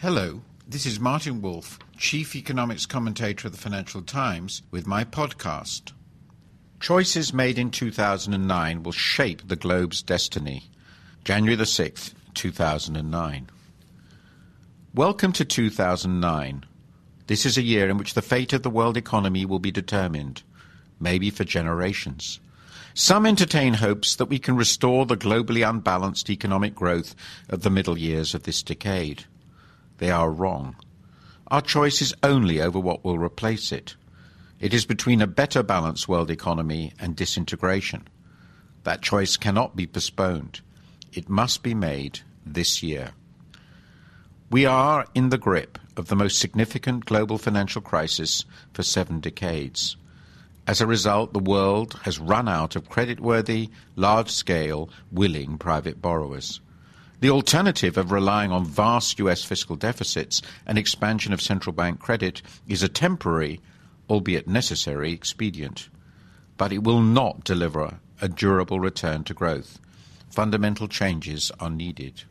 Hello, 0.00 0.42
this 0.64 0.86
is 0.86 1.00
Martin 1.00 1.42
Wolf, 1.42 1.76
Chief 1.96 2.36
Economics 2.36 2.86
Commentator 2.86 3.48
of 3.48 3.52
the 3.52 3.58
Financial 3.58 4.00
Times, 4.00 4.62
with 4.70 4.86
my 4.86 5.02
podcast. 5.02 5.90
Choices 6.78 7.34
made 7.34 7.58
in 7.58 7.72
2009 7.72 8.84
will 8.84 8.92
shape 8.92 9.48
the 9.48 9.56
globe's 9.56 10.00
destiny. 10.00 10.70
January 11.24 11.56
the 11.56 11.64
6th, 11.64 12.14
2009. 12.34 13.50
Welcome 14.94 15.32
to 15.32 15.44
2009. 15.44 16.64
This 17.26 17.44
is 17.44 17.58
a 17.58 17.62
year 17.62 17.88
in 17.88 17.98
which 17.98 18.14
the 18.14 18.22
fate 18.22 18.52
of 18.52 18.62
the 18.62 18.70
world 18.70 18.96
economy 18.96 19.44
will 19.44 19.58
be 19.58 19.72
determined, 19.72 20.44
maybe 21.00 21.28
for 21.28 21.42
generations. 21.42 22.38
Some 22.94 23.26
entertain 23.26 23.74
hopes 23.74 24.14
that 24.14 24.26
we 24.26 24.38
can 24.38 24.54
restore 24.54 25.06
the 25.06 25.16
globally 25.16 25.68
unbalanced 25.68 26.30
economic 26.30 26.76
growth 26.76 27.16
of 27.48 27.62
the 27.62 27.70
middle 27.70 27.98
years 27.98 28.32
of 28.32 28.44
this 28.44 28.62
decade. 28.62 29.24
They 29.98 30.10
are 30.10 30.30
wrong. 30.30 30.76
Our 31.48 31.60
choice 31.60 32.02
is 32.02 32.14
only 32.22 32.60
over 32.60 32.78
what 32.78 33.04
will 33.04 33.18
replace 33.18 33.72
it. 33.72 33.96
It 34.60 34.74
is 34.74 34.84
between 34.86 35.22
a 35.22 35.26
better 35.26 35.62
balanced 35.62 36.08
world 36.08 36.30
economy 36.30 36.92
and 36.98 37.14
disintegration. 37.14 38.08
That 38.84 39.02
choice 39.02 39.36
cannot 39.36 39.76
be 39.76 39.86
postponed. 39.86 40.60
It 41.12 41.28
must 41.28 41.62
be 41.62 41.74
made 41.74 42.20
this 42.44 42.82
year. 42.82 43.10
We 44.50 44.66
are 44.66 45.06
in 45.14 45.28
the 45.28 45.38
grip 45.38 45.78
of 45.96 46.08
the 46.08 46.16
most 46.16 46.38
significant 46.38 47.04
global 47.04 47.38
financial 47.38 47.82
crisis 47.82 48.44
for 48.72 48.82
seven 48.82 49.20
decades. 49.20 49.96
As 50.66 50.80
a 50.80 50.86
result, 50.86 51.32
the 51.32 51.38
world 51.38 51.98
has 52.02 52.18
run 52.18 52.48
out 52.48 52.76
of 52.76 52.88
creditworthy, 52.88 53.70
large 53.96 54.30
scale, 54.30 54.90
willing 55.10 55.58
private 55.58 56.00
borrowers. 56.00 56.60
The 57.20 57.30
alternative 57.30 57.96
of 57.96 58.12
relying 58.12 58.52
on 58.52 58.64
vast 58.64 59.18
US 59.18 59.42
fiscal 59.42 59.74
deficits 59.74 60.40
and 60.66 60.78
expansion 60.78 61.32
of 61.32 61.42
central 61.42 61.72
bank 61.72 61.98
credit 61.98 62.42
is 62.68 62.84
a 62.84 62.88
temporary, 62.88 63.60
albeit 64.08 64.46
necessary, 64.46 65.12
expedient. 65.12 65.88
But 66.56 66.72
it 66.72 66.84
will 66.84 67.00
not 67.00 67.42
deliver 67.42 67.98
a 68.20 68.28
durable 68.28 68.78
return 68.78 69.24
to 69.24 69.34
growth. 69.34 69.80
Fundamental 70.30 70.86
changes 70.86 71.50
are 71.58 71.70
needed. 71.70 72.22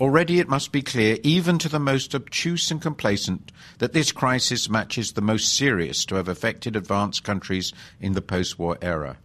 Already 0.00 0.40
it 0.40 0.48
must 0.48 0.72
be 0.72 0.82
clear, 0.82 1.18
even 1.22 1.58
to 1.58 1.68
the 1.68 1.78
most 1.78 2.14
obtuse 2.14 2.70
and 2.70 2.80
complacent, 2.80 3.52
that 3.78 3.92
this 3.92 4.12
crisis 4.12 4.68
matches 4.68 5.12
the 5.12 5.20
most 5.20 5.54
serious 5.54 6.06
to 6.06 6.14
have 6.14 6.26
affected 6.26 6.74
advanced 6.74 7.22
countries 7.22 7.72
in 8.00 8.14
the 8.14 8.22
post 8.22 8.58
war 8.58 8.78
era. 8.80 9.18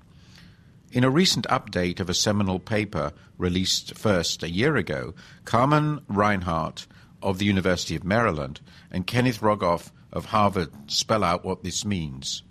In 0.91 1.03
a 1.03 1.09
recent 1.09 1.45
update 1.47 1.99
of 1.99 2.09
a 2.09 2.13
seminal 2.13 2.59
paper 2.59 3.13
released 3.37 3.97
first 3.97 4.41
a 4.41 4.49
year 4.49 4.75
ago, 4.75 5.13
Carmen 5.45 6.01
Reinhart 6.07 6.87
of 7.21 7.37
the 7.37 7.45
University 7.45 7.95
of 7.95 8.03
Maryland 8.03 8.59
and 8.91 9.05
Kenneth 9.05 9.41
Rogoff 9.41 9.91
of 10.11 10.25
Harvard 10.25 10.71
spell 10.87 11.23
out 11.23 11.45
what 11.45 11.63
this 11.63 11.85
means. 11.85 12.43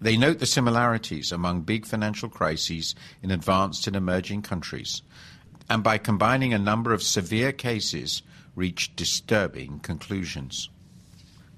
They 0.00 0.16
note 0.16 0.38
the 0.38 0.46
similarities 0.46 1.32
among 1.32 1.62
big 1.62 1.86
financial 1.86 2.28
crises 2.28 2.94
in 3.22 3.30
advanced 3.30 3.86
and 3.86 3.96
emerging 3.96 4.42
countries 4.42 5.02
and 5.70 5.84
by 5.84 5.96
combining 5.96 6.52
a 6.52 6.58
number 6.58 6.92
of 6.92 7.02
severe 7.02 7.52
cases, 7.52 8.22
reach 8.56 8.94
disturbing 8.96 9.78
conclusions. 9.78 10.68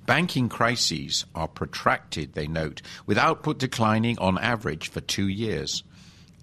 Banking 0.04 0.50
crises 0.50 1.24
are 1.34 1.48
protracted, 1.48 2.34
they 2.34 2.46
note, 2.46 2.82
with 3.06 3.16
output 3.16 3.58
declining 3.58 4.18
on 4.18 4.36
average 4.36 4.90
for 4.90 5.00
two 5.00 5.26
years. 5.26 5.82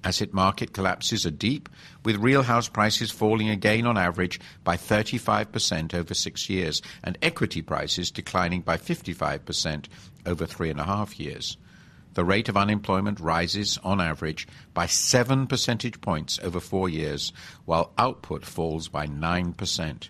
Asset 0.04 0.34
market 0.34 0.74
collapses 0.74 1.26
are 1.26 1.32
deep, 1.32 1.70
with 2.06 2.16
real 2.18 2.44
house 2.44 2.70
prices 2.70 3.12
falling 3.12 3.50
again 3.50 3.86
on 3.86 3.98
average 3.98 4.40
by 4.64 4.78
35% 4.78 5.94
over 5.94 6.14
six 6.14 6.50
years, 6.50 6.82
and 7.04 7.18
equity 7.22 7.62
prices 7.62 8.12
declining 8.12 8.62
by 8.62 8.78
55% 8.78 9.86
over 10.26 10.46
three 10.46 10.70
and 10.70 10.80
a 10.80 10.86
half 10.86 11.20
years 11.20 11.58
the 12.14 12.26
rate 12.26 12.50
of 12.50 12.58
unemployment 12.58 13.20
rises 13.20 13.78
on 13.84 14.02
average 14.02 14.48
by 14.74 14.86
7 14.86 15.48
percentage 15.48 16.02
points 16.02 16.40
over 16.44 16.60
four 16.60 16.90
years, 16.90 17.32
while 17.66 17.94
output 17.98 18.46
falls 18.46 18.88
by 18.88 19.08
9%. 19.08 20.10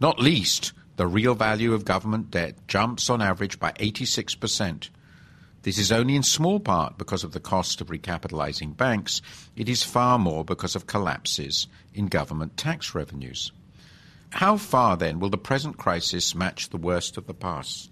Not 0.00 0.20
least, 0.20 0.72
the 0.96 1.06
real 1.06 1.34
value 1.34 1.72
of 1.72 1.84
government 1.84 2.30
debt 2.30 2.56
jumps 2.68 3.10
on 3.10 3.22
average 3.22 3.58
by 3.58 3.72
86%. 3.72 4.90
This 5.64 5.78
is 5.78 5.90
only 5.90 6.14
in 6.14 6.22
small 6.22 6.60
part 6.60 6.96
because 6.96 7.24
of 7.24 7.32
the 7.32 7.40
cost 7.40 7.80
of 7.80 7.88
recapitalizing 7.88 8.76
banks. 8.76 9.20
It 9.56 9.68
is 9.68 9.82
far 9.82 10.18
more 10.18 10.44
because 10.44 10.76
of 10.76 10.86
collapses 10.86 11.66
in 11.92 12.06
government 12.06 12.56
tax 12.56 12.94
revenues. 12.94 13.50
How 14.30 14.56
far, 14.56 14.96
then, 14.96 15.20
will 15.20 15.30
the 15.30 15.38
present 15.38 15.76
crisis 15.76 16.34
match 16.34 16.70
the 16.70 16.76
worst 16.76 17.16
of 17.16 17.26
the 17.26 17.34
past? 17.34 17.90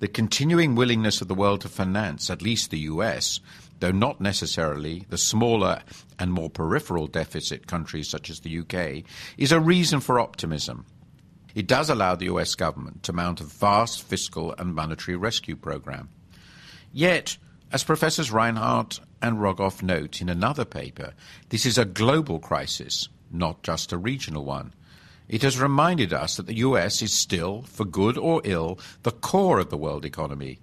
the 0.00 0.08
continuing 0.08 0.74
willingness 0.74 1.20
of 1.20 1.28
the 1.28 1.34
world 1.34 1.60
to 1.62 1.68
finance, 1.68 2.28
at 2.28 2.42
least 2.42 2.70
the 2.70 2.80
US, 2.80 3.40
though 3.80 3.90
not 3.90 4.20
necessarily 4.20 5.06
the 5.08 5.18
smaller 5.18 5.80
and 6.18 6.32
more 6.32 6.50
peripheral 6.50 7.06
deficit 7.06 7.66
countries 7.66 8.08
such 8.08 8.28
as 8.28 8.40
the 8.40 8.58
UK, 8.58 9.04
is 9.38 9.52
a 9.52 9.60
reason 9.60 10.00
for 10.00 10.18
optimism. 10.18 10.84
It 11.54 11.66
does 11.66 11.88
allow 11.88 12.16
the 12.16 12.26
US 12.26 12.54
government 12.54 13.02
to 13.04 13.12
mount 13.12 13.40
a 13.40 13.44
vast 13.44 14.02
fiscal 14.02 14.54
and 14.58 14.74
monetary 14.74 15.16
rescue 15.16 15.56
program. 15.56 16.08
Yet, 16.96 17.38
as 17.72 17.82
Professors 17.82 18.30
Reinhart 18.30 19.00
and 19.20 19.38
Rogoff 19.38 19.82
note 19.82 20.20
in 20.20 20.28
another 20.28 20.64
paper, 20.64 21.12
this 21.48 21.66
is 21.66 21.76
a 21.76 21.84
global 21.84 22.38
crisis, 22.38 23.08
not 23.32 23.64
just 23.64 23.90
a 23.92 23.98
regional 23.98 24.44
one. 24.44 24.72
It 25.28 25.42
has 25.42 25.60
reminded 25.60 26.12
us 26.12 26.36
that 26.36 26.46
the 26.46 26.58
US 26.58 27.02
is 27.02 27.12
still, 27.12 27.62
for 27.62 27.84
good 27.84 28.16
or 28.16 28.40
ill, 28.44 28.78
the 29.02 29.10
core 29.10 29.58
of 29.58 29.70
the 29.70 29.76
world 29.76 30.04
economy. 30.04 30.60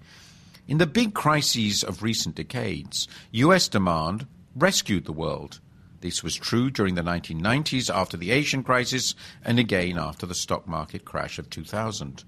In 0.69 0.78
the 0.78 0.88
big 0.88 1.14
crises 1.14 1.84
of 1.84 2.02
recent 2.02 2.36
decades, 2.36 3.09
US 3.31 3.68
demand 3.68 4.25
rescued 4.56 5.03
the 5.03 5.12
world. 5.12 5.59
This 6.00 6.24
was 6.24 6.36
true 6.38 6.72
during 6.72 6.96
the 6.96 7.02
1990s 7.02 7.94
after 7.94 8.16
the 8.16 8.31
Asian 8.31 8.63
crisis 8.63 9.16
and 9.44 9.59
again 9.59 9.98
after 9.98 10.25
the 10.25 10.34
stock 10.34 10.66
market 10.66 11.03
crash 11.03 11.38
of 11.38 11.50
2000. 11.50 12.24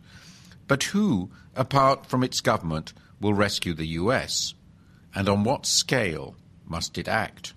But 0.67 0.83
who, 0.83 1.31
apart 1.55 2.05
from 2.05 2.21
its 2.21 2.41
government, 2.41 2.91
will 3.23 3.33
rescue 3.33 3.73
the 3.73 3.87
US? 3.87 4.53
And 5.15 5.29
on 5.29 5.43
what 5.43 5.65
scale 5.65 6.35
must 6.65 6.97
it 6.97 7.07
act? 7.07 7.53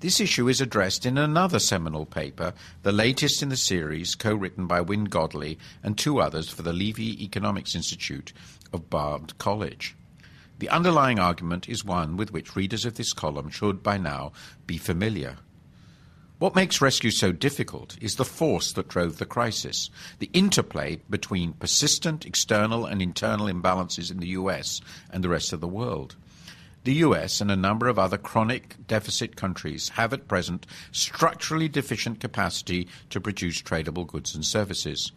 This 0.00 0.20
issue 0.20 0.48
is 0.48 0.60
addressed 0.60 1.06
in 1.06 1.16
another 1.16 1.58
seminal 1.58 2.04
paper, 2.04 2.52
the 2.82 2.92
latest 2.92 3.42
in 3.42 3.48
the 3.48 3.56
series, 3.56 4.14
co 4.14 4.34
written 4.34 4.66
by 4.66 4.82
Wynne 4.82 5.04
Godley 5.04 5.58
and 5.82 5.96
two 5.96 6.20
others 6.20 6.50
for 6.50 6.62
the 6.62 6.74
Levy 6.74 7.24
Economics 7.24 7.74
Institute 7.74 8.34
of 8.74 8.90
Bard 8.90 9.38
College. 9.38 9.96
The 10.58 10.68
underlying 10.68 11.18
argument 11.18 11.68
is 11.68 11.84
one 11.84 12.16
with 12.16 12.32
which 12.32 12.56
readers 12.56 12.84
of 12.84 12.96
this 12.96 13.12
column 13.12 13.48
should 13.48 13.82
by 13.82 13.96
now 13.96 14.32
be 14.66 14.76
familiar. 14.76 15.36
What 16.38 16.54
makes 16.54 16.82
rescue 16.82 17.10
so 17.12 17.32
difficult 17.32 17.96
is 17.98 18.16
the 18.16 18.24
force 18.26 18.72
that 18.74 18.88
drove 18.88 19.16
the 19.16 19.24
crisis, 19.24 19.88
the 20.18 20.28
interplay 20.34 21.00
between 21.08 21.54
persistent 21.54 22.26
external 22.26 22.84
and 22.84 23.00
internal 23.00 23.46
imbalances 23.46 24.10
in 24.10 24.18
the 24.18 24.28
US 24.28 24.82
and 25.10 25.24
the 25.24 25.30
rest 25.30 25.54
of 25.54 25.62
the 25.62 25.66
world. 25.66 26.14
The 26.84 26.96
US 27.06 27.40
and 27.40 27.50
a 27.50 27.56
number 27.56 27.88
of 27.88 27.98
other 27.98 28.18
chronic 28.18 28.76
deficit 28.86 29.34
countries 29.34 29.88
have 29.90 30.12
at 30.12 30.28
present 30.28 30.66
structurally 30.92 31.68
deficient 31.68 32.20
capacity 32.20 32.86
to 33.08 33.18
produce 33.18 33.62
tradable 33.62 34.06
goods 34.06 34.34
and 34.34 34.44
services. 34.44 35.12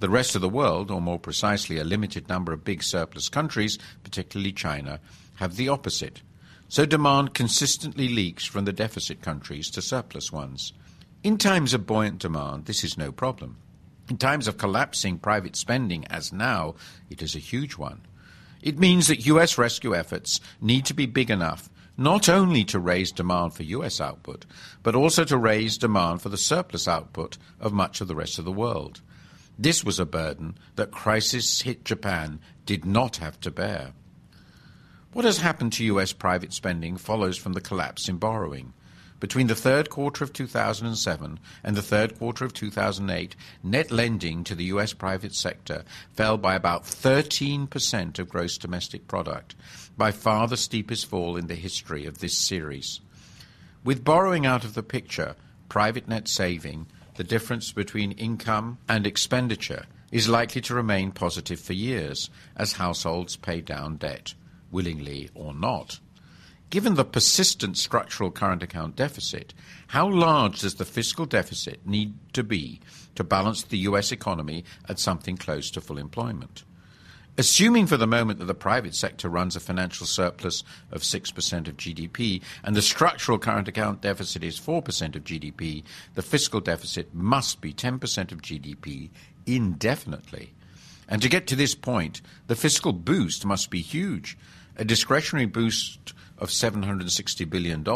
The 0.00 0.08
rest 0.08 0.34
of 0.34 0.40
the 0.40 0.48
world, 0.48 0.90
or 0.90 1.02
more 1.02 1.18
precisely 1.18 1.76
a 1.76 1.84
limited 1.84 2.30
number 2.30 2.50
of 2.50 2.64
big 2.64 2.82
surplus 2.82 3.28
countries, 3.28 3.78
particularly 4.04 4.52
China, 4.52 5.00
have 5.34 5.56
the 5.56 5.68
opposite. 5.68 6.22
So 6.72 6.86
demand 6.86 7.34
consistently 7.34 8.08
leaks 8.08 8.46
from 8.46 8.64
the 8.64 8.72
deficit 8.72 9.20
countries 9.20 9.68
to 9.72 9.82
surplus 9.82 10.32
ones. 10.32 10.72
In 11.22 11.36
times 11.36 11.74
of 11.74 11.84
buoyant 11.84 12.18
demand, 12.18 12.64
this 12.64 12.82
is 12.82 12.96
no 12.96 13.12
problem. 13.12 13.58
In 14.08 14.16
times 14.16 14.48
of 14.48 14.56
collapsing 14.56 15.18
private 15.18 15.54
spending, 15.54 16.06
as 16.06 16.32
now, 16.32 16.76
it 17.10 17.20
is 17.20 17.36
a 17.36 17.40
huge 17.40 17.76
one. 17.76 18.00
It 18.62 18.78
means 18.78 19.08
that 19.08 19.26
US 19.26 19.58
rescue 19.58 19.94
efforts 19.94 20.40
need 20.62 20.86
to 20.86 20.94
be 20.94 21.04
big 21.04 21.30
enough 21.30 21.68
not 21.98 22.30
only 22.30 22.64
to 22.64 22.78
raise 22.78 23.12
demand 23.12 23.52
for 23.52 23.64
US 23.64 24.00
output, 24.00 24.46
but 24.82 24.94
also 24.94 25.24
to 25.24 25.36
raise 25.36 25.76
demand 25.76 26.22
for 26.22 26.30
the 26.30 26.38
surplus 26.38 26.88
output 26.88 27.36
of 27.60 27.74
much 27.74 28.00
of 28.00 28.08
the 28.08 28.16
rest 28.16 28.38
of 28.38 28.46
the 28.46 28.50
world. 28.50 29.02
This 29.58 29.84
was 29.84 30.00
a 30.00 30.06
burden 30.06 30.56
that 30.76 30.90
crisis 30.90 31.60
hit 31.60 31.84
Japan 31.84 32.40
did 32.64 32.86
not 32.86 33.16
have 33.16 33.38
to 33.40 33.50
bear. 33.50 33.92
What 35.12 35.26
has 35.26 35.38
happened 35.38 35.74
to 35.74 35.84
US 35.84 36.14
private 36.14 36.54
spending 36.54 36.96
follows 36.96 37.36
from 37.36 37.52
the 37.52 37.60
collapse 37.60 38.08
in 38.08 38.16
borrowing. 38.16 38.72
Between 39.20 39.46
the 39.46 39.54
third 39.54 39.90
quarter 39.90 40.24
of 40.24 40.32
2007 40.32 41.38
and 41.62 41.76
the 41.76 41.82
third 41.82 42.18
quarter 42.18 42.46
of 42.46 42.54
2008, 42.54 43.36
net 43.62 43.90
lending 43.90 44.42
to 44.44 44.54
the 44.54 44.64
U.S. 44.64 44.94
private 44.94 45.34
sector 45.34 45.84
fell 46.14 46.38
by 46.38 46.54
about 46.54 46.84
13% 46.84 48.18
of 48.18 48.28
gross 48.30 48.56
domestic 48.56 49.06
product, 49.06 49.54
by 49.98 50.12
far 50.12 50.48
the 50.48 50.56
steepest 50.56 51.04
fall 51.04 51.36
in 51.36 51.46
the 51.46 51.56
history 51.56 52.06
of 52.06 52.20
this 52.20 52.38
series. 52.38 53.00
With 53.84 54.04
borrowing 54.04 54.46
out 54.46 54.64
of 54.64 54.72
the 54.72 54.82
picture, 54.82 55.36
private 55.68 56.08
net 56.08 56.26
saving 56.26 56.86
the 57.16 57.24
difference 57.24 57.70
between 57.70 58.12
income 58.12 58.78
and 58.88 59.06
expenditure 59.06 59.84
is 60.10 60.26
likely 60.26 60.62
to 60.62 60.74
remain 60.74 61.12
positive 61.12 61.60
for 61.60 61.74
years 61.74 62.30
as 62.56 62.72
households 62.72 63.36
pay 63.36 63.60
down 63.60 63.96
debt, 63.96 64.32
willingly 64.72 65.30
or 65.34 65.54
not. 65.54 66.00
Given 66.70 66.94
the 66.94 67.04
persistent 67.04 67.76
structural 67.76 68.30
current 68.30 68.62
account 68.62 68.96
deficit, 68.96 69.52
how 69.88 70.08
large 70.08 70.60
does 70.60 70.76
the 70.76 70.86
fiscal 70.86 71.26
deficit 71.26 71.86
need 71.86 72.14
to 72.32 72.42
be 72.42 72.80
to 73.14 73.22
balance 73.22 73.62
the 73.62 73.78
US 73.78 74.10
economy 74.10 74.64
at 74.88 74.98
something 74.98 75.36
close 75.36 75.70
to 75.72 75.82
full 75.82 75.98
employment? 75.98 76.64
Assuming 77.38 77.86
for 77.86 77.96
the 77.96 78.06
moment 78.06 78.38
that 78.38 78.44
the 78.46 78.54
private 78.54 78.94
sector 78.94 79.28
runs 79.28 79.56
a 79.56 79.60
financial 79.60 80.06
surplus 80.06 80.62
of 80.90 81.00
6% 81.00 81.68
of 81.68 81.76
GDP 81.78 82.42
and 82.62 82.76
the 82.76 82.82
structural 82.82 83.38
current 83.38 83.68
account 83.68 84.02
deficit 84.02 84.44
is 84.44 84.60
4% 84.60 85.16
of 85.16 85.24
GDP, 85.24 85.82
the 86.14 86.22
fiscal 86.22 86.60
deficit 86.60 87.14
must 87.14 87.62
be 87.62 87.72
10% 87.72 88.32
of 88.32 88.42
GDP 88.42 89.10
indefinitely. 89.46 90.52
And 91.08 91.22
to 91.22 91.28
get 91.28 91.46
to 91.48 91.56
this 91.56 91.74
point, 91.74 92.20
the 92.48 92.56
fiscal 92.56 92.92
boost 92.92 93.46
must 93.46 93.70
be 93.70 93.80
huge. 93.80 94.36
A 94.76 94.84
discretionary 94.84 95.46
boost 95.46 96.14
of 96.38 96.48
$760 96.48 97.48
billion, 97.48 97.86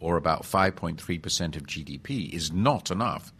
or 0.00 0.16
about 0.16 0.42
5.3% 0.42 1.56
of 1.56 1.66
GDP, 1.66 2.32
is 2.32 2.52
not 2.52 2.90
enough. 2.90 3.32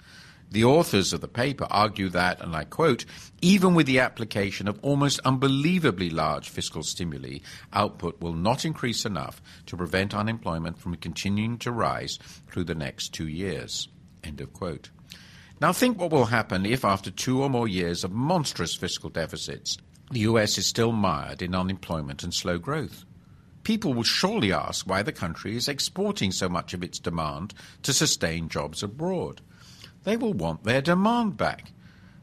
The 0.51 0.65
authors 0.65 1.13
of 1.13 1.21
the 1.21 1.29
paper 1.29 1.67
argue 1.71 2.09
that, 2.09 2.41
and 2.41 2.57
I 2.57 2.65
quote, 2.65 3.05
even 3.43 3.75
with 3.75 3.87
the 3.87 4.01
application 4.01 4.67
of 4.67 4.79
almost 4.83 5.21
unbelievably 5.25 6.11
large 6.11 6.49
fiscal 6.49 6.83
stimuli, 6.83 7.39
output 7.73 8.21
will 8.21 8.33
not 8.33 8.65
increase 8.65 9.05
enough 9.05 9.43
to 9.67 9.77
prevent 9.77 10.15
unemployment 10.15 10.79
from 10.79 10.97
continuing 10.97 11.59
to 11.59 11.71
rise 11.71 12.19
through 12.51 12.65
the 12.65 12.75
next 12.75 13.11
two 13.11 13.29
years. 13.29 13.89
End 14.25 14.41
of 14.41 14.53
quote. 14.55 14.91
Now 15.61 15.73
think 15.73 16.01
what 16.01 16.11
will 16.11 16.27
happen 16.27 16.65
if, 16.65 16.85
after 16.85 17.11
two 17.11 17.43
or 17.43 17.51
more 17.51 17.69
years 17.69 18.03
of 18.03 18.13
monstrous 18.13 18.75
fiscal 18.75 19.11
deficits, 19.11 19.77
the 20.11 20.21
US 20.21 20.59
is 20.59 20.67
still 20.67 20.93
mired 20.93 21.43
in 21.43 21.55
unemployment 21.55 22.23
and 22.23 22.33
slow 22.33 22.59
growth. 22.59 23.05
People 23.63 23.93
will 23.93 24.05
surely 24.05 24.53
ask 24.53 24.87
why 24.87 25.03
the 25.03 25.13
country 25.13 25.57
is 25.57 25.69
exporting 25.69 26.33
so 26.33 26.49
much 26.49 26.73
of 26.73 26.83
its 26.83 26.99
demand 26.99 27.53
to 27.83 27.93
sustain 27.93 28.49
jobs 28.49 28.83
abroad 28.83 29.43
they 30.09 30.17
will 30.17 30.33
want 30.33 30.65
their 30.65 30.81
demand 30.81 31.37
back. 31.37 31.73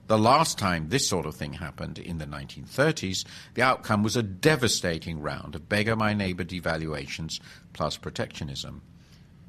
The 0.07 0.17
last 0.17 0.57
time 0.57 0.89
this 0.89 1.07
sort 1.07 1.27
of 1.27 1.35
thing 1.35 1.53
happened, 1.53 1.97
in 1.97 2.17
the 2.17 2.25
1930s, 2.25 3.25
the 3.53 3.61
outcome 3.61 4.01
was 4.01 4.15
a 4.15 4.23
devastating 4.23 5.19
round 5.19 5.53
of 5.53 5.69
beggar 5.69 5.95
my 5.95 6.13
neighbor 6.13 6.43
devaluations 6.43 7.39
plus 7.73 7.97
protectionism. 7.97 8.81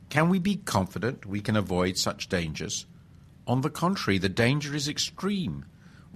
Can 0.09 0.29
we 0.29 0.39
be 0.39 0.57
confident 0.57 1.27
we 1.27 1.41
can 1.41 1.57
avoid 1.57 1.97
such 1.99 2.29
dangers? 2.29 2.87
On 3.47 3.61
the 3.61 3.71
contrary, 3.71 4.19
the 4.19 4.29
danger 4.29 4.75
is 4.75 4.87
extreme. 4.87 5.65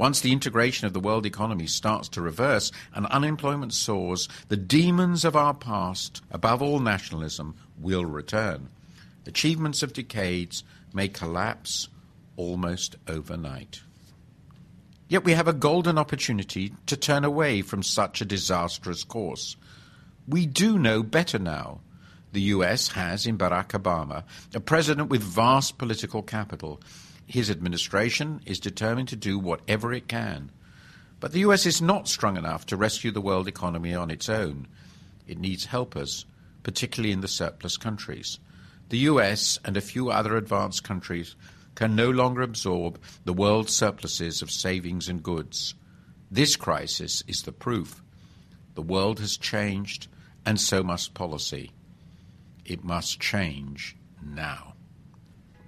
Once 0.01 0.23
the 0.23 0.33
integration 0.33 0.87
of 0.87 0.95
the 0.95 0.99
world 0.99 1.27
economy 1.27 1.67
starts 1.67 2.09
to 2.09 2.23
reverse 2.23 2.73
and 2.95 3.05
unemployment 3.09 3.71
soars, 3.71 4.31
the 4.49 4.57
demons 4.57 5.27
of 5.27 5.37
our 5.37 5.53
past, 5.53 6.23
above 6.31 6.63
all 6.63 6.81
nationalism, 6.81 7.55
will 7.79 8.07
return. 8.07 8.71
Achievements 9.27 9.83
of 9.83 9.93
decades 9.93 10.65
may 10.95 11.07
collapse 11.07 11.91
almost 12.39 12.97
overnight. 13.07 13.83
Yet 15.07 15.23
we 15.23 15.35
have 15.35 15.49
a 15.49 15.53
golden 15.53 15.99
opportunity 15.99 16.73
to 16.87 16.97
turn 16.97 17.23
away 17.23 17.61
from 17.61 17.83
such 17.83 18.23
a 18.23 18.25
disastrous 18.25 19.05
course. 19.05 19.55
We 20.27 20.47
do 20.47 20.79
know 20.79 21.03
better 21.03 21.39
now. 21.39 21.81
The 22.33 22.55
US 22.57 22.89
has, 22.93 23.27
in 23.27 23.37
Barack 23.37 23.79
Obama, 23.79 24.25
a 24.55 24.61
president 24.61 25.11
with 25.11 25.23
vast 25.23 25.77
political 25.77 26.23
capital. 26.23 26.81
His 27.31 27.49
administration 27.49 28.41
is 28.45 28.59
determined 28.59 29.07
to 29.11 29.17
do 29.17 29.39
whatever 29.39 29.93
it 29.93 30.09
can. 30.09 30.51
But 31.21 31.31
the 31.31 31.39
US 31.41 31.65
is 31.65 31.81
not 31.81 32.09
strong 32.09 32.37
enough 32.37 32.67
to 32.67 32.77
rescue 32.77 33.13
the 33.13 33.21
world 33.21 33.47
economy 33.47 33.95
on 33.95 34.11
its 34.11 34.29
own. 34.29 34.67
It 35.29 35.39
needs 35.39 35.67
helpers, 35.67 36.27
particularly 36.65 37.13
in 37.13 37.21
the 37.21 37.29
surplus 37.29 37.77
countries. 37.77 38.41
The 38.89 38.99
US 39.11 39.61
and 39.65 39.77
a 39.77 39.81
few 39.81 40.11
other 40.11 40.37
advanced 40.37 40.83
countries 40.83 41.37
can 41.77 41.95
no 41.95 42.11
longer 42.11 42.43
absorb 42.43 43.01
the 43.25 43.33
world's 43.33 43.77
surpluses 43.77 44.43
of 44.43 44.51
savings 44.51 45.09
and 45.09 45.23
goods. 45.23 45.75
This 46.33 46.57
crisis 46.57 47.23
is 47.29 47.43
the 47.43 47.53
proof. 47.53 48.03
The 48.75 48.83
world 48.83 49.21
has 49.21 49.37
changed, 49.37 50.09
and 50.45 50.61
so 50.61 50.83
must 50.83 51.15
policy. 51.15 51.71
It 52.65 52.83
must 52.83 53.21
change 53.21 53.97
now. 54.21 54.70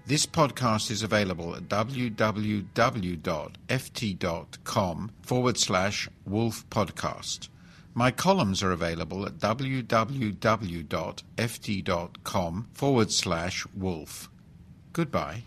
This 0.04 0.26
podcast 0.26 0.90
is 0.90 1.02
available 1.04 1.54
at 1.54 1.68
www.ft.com 1.68 2.70
forward 5.22 5.58
slash 5.58 6.08
wolf 6.26 6.68
podcast. 6.70 7.48
My 7.94 8.10
columns 8.10 8.62
are 8.62 8.72
available 8.72 9.24
at 9.26 9.38
www.ft.com 9.38 9.88
forward 12.72 13.12
slash 13.12 13.66
wolf. 13.74 14.30
Goodbye. 14.92 15.44